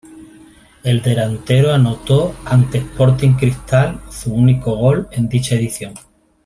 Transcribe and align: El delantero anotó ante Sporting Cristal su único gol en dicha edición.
El 0.83 1.03
delantero 1.03 1.71
anotó 1.75 2.33
ante 2.43 2.79
Sporting 2.79 3.33
Cristal 3.35 3.99
su 4.09 4.33
único 4.33 4.75
gol 4.75 5.07
en 5.11 5.29
dicha 5.29 5.53
edición. 5.53 5.93